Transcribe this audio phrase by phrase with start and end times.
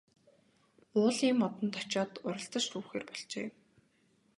[0.99, 3.47] Уулын модонд очоод уралдаж түүхээр болжээ.